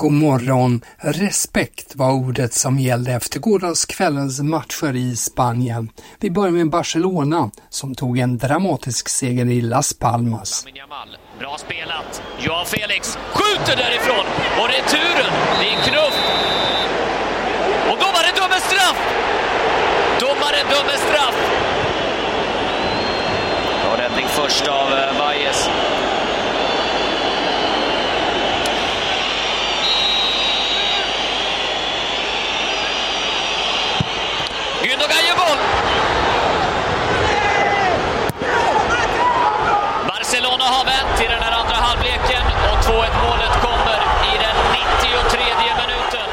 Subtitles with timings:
[0.00, 0.80] God morgon.
[0.96, 5.90] Respekt var ordet som gällde efter gårdagskvällens matcher i Spanien.
[6.20, 10.66] Vi börjar med Barcelona som tog en dramatisk seger i Las Palmas.
[11.38, 12.22] Bra spelat.
[12.38, 14.26] Joao Felix skjuter därifrån
[14.60, 16.16] och returen, det är en knuff.
[17.90, 18.98] Och domaren dömer straff!
[20.20, 21.36] Domaren dömer straff!
[23.84, 25.68] Bra räddning först av eh, Valles.
[34.82, 35.58] Gündogan gör boll!
[40.08, 42.92] Barcelona har vänt i den här andra halvleken och 2-1
[43.24, 43.98] målet kommer
[44.30, 45.40] i den 93
[45.80, 46.28] minuten.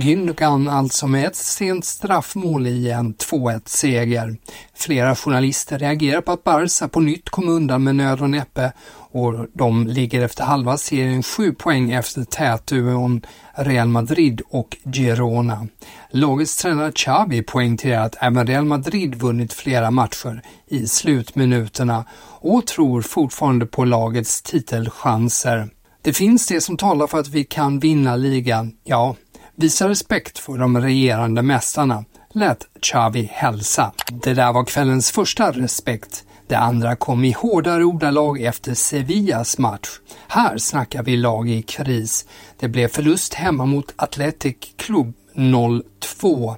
[0.00, 4.36] Gündogan alltså med ett sent straffmål i en 2-1-seger.
[4.74, 8.72] Flera journalister reagerar på att Barca på nytt kom undan med nöd och näppe
[9.10, 13.22] och de ligger efter halva serien sju poäng efter tätduon
[13.54, 15.66] Real Madrid och Girona.
[16.10, 22.04] Lagets tränare Xavi poängterar att även Real Madrid vunnit flera matcher i slutminuterna
[22.40, 25.68] och tror fortfarande på lagets titelchanser.
[26.02, 29.16] Det finns det som talar för att vi kan vinna ligan, ja,
[29.60, 32.04] Visa respekt för de regerande mästarna,
[32.34, 33.92] lät Xavi hälsa.
[34.12, 36.24] Det där var kvällens första respekt.
[36.46, 39.88] Det andra kom i hårdare ordalag efter Sevillas match.
[40.28, 42.26] Här snackar vi lag i kris.
[42.60, 46.56] Det blev förlust hemma mot Athletic Club 0-2.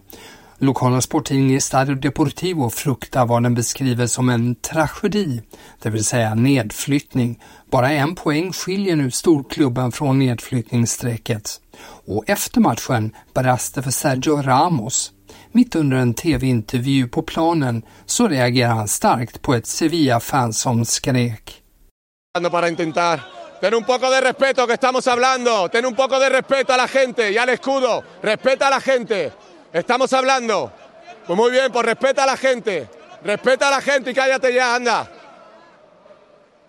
[0.62, 5.43] Lokala sporttidningen Estadio Deportivo fruktar vad den beskriver som en tragedi,
[5.82, 7.43] det vill säga nedflyttning.
[7.71, 11.60] Bara en poäng skiljer nu storklubben från nedflyttningsstrecket.
[12.06, 15.12] Och efter matchen brast det för Sergio Ramos.
[15.53, 21.62] Mitt under en tv-intervju på planen så reagerar han starkt på ett Sevilla-fan som skrek.
[23.60, 25.69] Ten un poco de respeto que estamos hablando.
[25.69, 28.03] Ten un poco de respeto a la gente y al escudo.
[28.22, 29.32] Respeta a la gente.
[29.73, 30.73] Estamos hablando.
[31.27, 32.89] Pues muy bien, pues respeta a la gente.
[33.23, 35.11] Respeta a la gente y cállate ya, anda.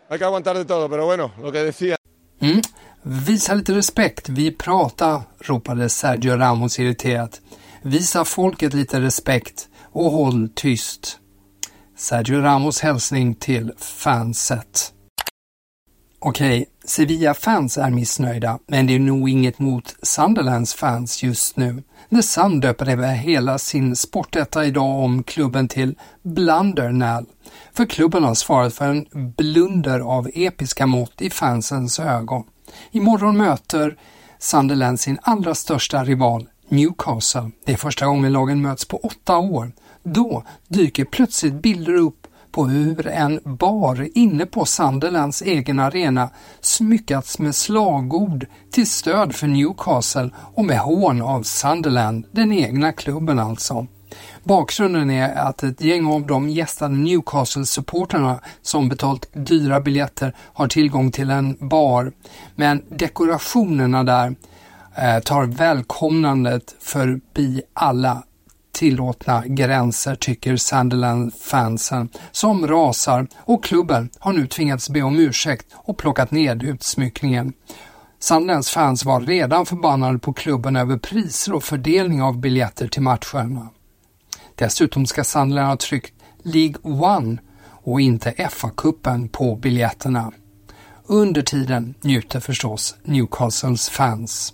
[0.10, 1.96] Hay que aguantar de todo, pero bueno, lo que decía.
[2.40, 2.60] Mm.
[3.04, 7.40] Visa lite respekt, vi pratar, ropade Sergio Ramos irriterat.
[7.82, 11.20] Visa folket lite respekt och håll tyst.
[11.96, 14.94] Sergio Ramos hälsning till fanset.
[16.20, 21.84] Okej, Sevilla-fans är missnöjda, men det är nog inget mot Sunderlands fans just nu.
[22.10, 27.26] The Sun döper över hela sin sportetta idag om klubben till Blundernal,
[27.74, 29.06] för klubben har svarat för en
[29.38, 32.44] blunder av episka mått i fansens ögon.
[32.92, 33.98] Imorgon möter
[34.40, 37.52] Sunderland sin allra största rival Newcastle.
[37.66, 39.72] Det är första gången lagen möts på åtta år.
[40.04, 42.21] Då dyker plötsligt bilder upp
[42.52, 46.30] på hur en bar inne på Sunderlands egen arena
[46.62, 53.40] smyckats med slagord till stöd för Newcastle och med hån av Sunderland, den egna klubben
[53.40, 53.88] alltså.
[54.44, 61.12] Bakgrunden är att ett gäng av de gästande Newcastle-supporterna som betalt dyra biljetter har tillgång
[61.12, 62.12] till en bar,
[62.56, 64.36] men dekorationerna där
[64.96, 68.24] eh, tar välkomnandet förbi alla
[68.72, 75.98] tillåtna gränser tycker Sunderland-fansen som rasar och klubben har nu tvingats be om ursäkt och
[75.98, 77.54] plockat ned utsmyckningen.
[78.20, 83.70] Sunderlands fans var redan förbannade på klubben över priser och fördelning av biljetter till matcherna.
[84.56, 86.14] Dessutom ska Sunderland ha tryckt
[86.44, 87.38] League One
[87.84, 90.32] och inte FA-cupen på biljetterna.
[91.06, 94.54] Under tiden njuter förstås Newcastles fans.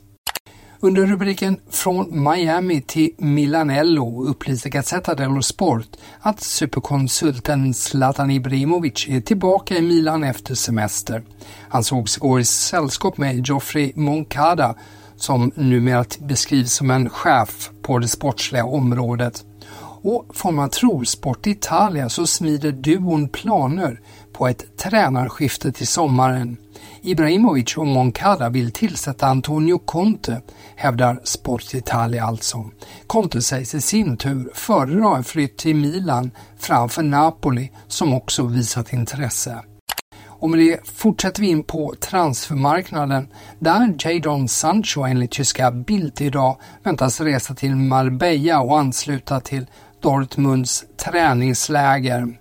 [0.80, 5.88] Under rubriken Från Miami till Milanello upplyser Gazzetta dello Sport
[6.20, 11.24] att superkonsulten Zlatan Ibrahimovic är tillbaka i Milan efter semester.
[11.70, 14.76] Han sågs igår i sällskap med Geoffrey Moncada
[15.16, 19.46] som numera beskrivs som en chef på det sportsliga området.
[20.10, 24.02] Och får man tro Sport Italia så smider duon planer
[24.34, 26.58] på ett tränarskifte till sommaren.
[27.02, 30.42] Ibrahimovic och Moncada vill tillsätta Antonio Conte,
[30.76, 32.66] hävdar Sport Italia alltså.
[33.08, 38.94] Conte sägs i sin tur föredra en flytt till Milan framför Napoli som också visat
[38.94, 39.64] intresse.
[40.40, 43.28] Och med det fortsätter vi in på transfermarknaden
[43.60, 49.66] där Jadon Sancho enligt tyska Bild idag väntas resa till Marbella och ansluta till
[50.08, 52.38] Dortmunds träningsläger.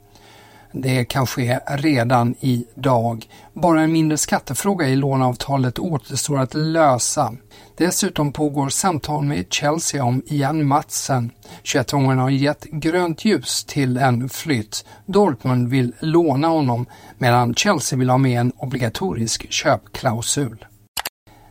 [0.72, 3.26] Det kan ske redan idag.
[3.52, 7.32] Bara en mindre skattefråga i låneavtalet återstår att lösa.
[7.76, 11.30] Dessutom pågår samtal med Chelsea om Ian Matsen.
[11.62, 14.84] 21-åringen har gett grönt ljus till en flytt.
[15.06, 16.86] Dortmund vill låna honom
[17.18, 20.64] medan Chelsea vill ha med en obligatorisk köpklausul.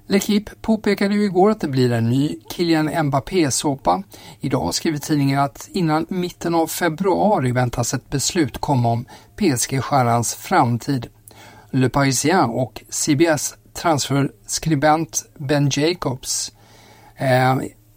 [0.07, 4.03] L'Equipe påpekade ju igår att det blir en ny Kylian Mbappé-såpa.
[4.39, 9.05] Idag skriver tidningen att innan mitten av februari väntas ett beslut komma om
[9.35, 11.07] PSG-stjärnans framtid.
[11.71, 16.51] Le Parisien och CBS transferskribent Ben Jacobs
[17.15, 17.55] eh,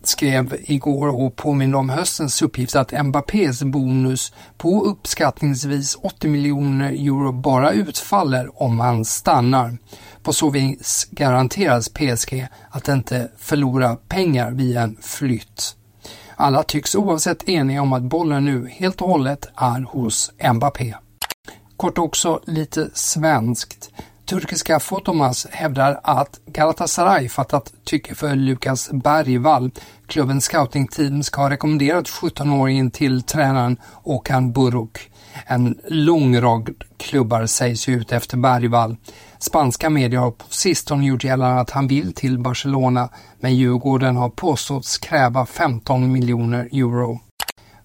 [0.09, 7.33] skrev igår och påminde om höstens uppgift att Mbappés bonus på uppskattningsvis 80 miljoner euro
[7.33, 9.79] bara utfaller om han stannar.
[10.23, 15.77] På så vis garanteras PSG att inte förlora pengar vid en flytt.
[16.37, 20.95] Alla tycks oavsett eniga om att bollen nu helt och hållet är hos Mbappé.
[21.77, 23.91] Kort också lite svenskt.
[24.29, 29.71] Turkiska Fotomas hävdar att Galatasaray fattat tycke för Lukas Bergvall.
[30.07, 35.11] Klubbens scoutingteam ska ha rekommenderat 17-åringen till tränaren Okan Buruk.
[35.47, 38.97] En lång rad klubbar sägs ut efter Bergvall.
[39.39, 43.09] Spanska medier har på sistone gjort gällande att han vill till Barcelona,
[43.41, 47.21] men Djurgården har påståtts kräva 15 miljoner euro.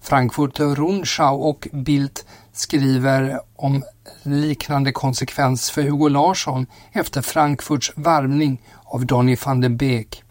[0.02, 2.24] Frankfurt Rundschau och Bildt
[2.56, 3.84] skriver om
[4.22, 10.24] liknande konsekvens för Hugo Larsson efter Frankfurts värvning av Donny van den Beek.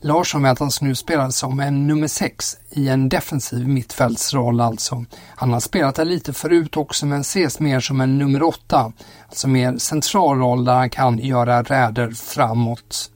[0.00, 5.04] Larsson väntas nu spela som en nummer sex i en defensiv mittfältsroll alltså.
[5.36, 8.92] Han har spelat där lite förut också men ses mer som en nummer åtta,
[9.28, 13.10] alltså mer central roll där han kan göra räder framåt.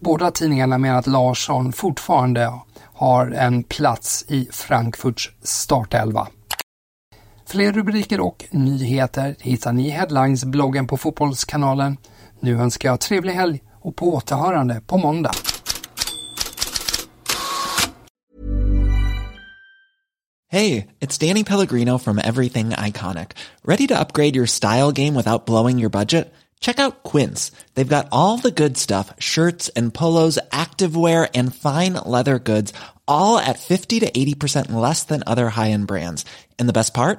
[0.00, 2.52] Båda tidningarna menar att Larsson fortfarande
[2.94, 6.28] har en plats i Frankfurts startelva.
[7.50, 11.96] Fler rubriker och nyheter hittar ni i Headlines-bloggen på Fotbollskanalen.
[12.40, 15.30] Nu önskar jag trevlig helg och på återhörande på måndag.
[20.52, 23.28] Hej, det är Danny Pellegrino from Everything Iconic.
[23.64, 26.34] Ready to upgrade your style game without blowing your budget?
[26.60, 27.52] Check out Quince.
[27.74, 32.72] They've got all the good stuff, shirts and polos, activewear and fine leather goods,
[33.06, 36.24] all at 50 to 80% less than other high-end brands.
[36.58, 37.18] And the best part?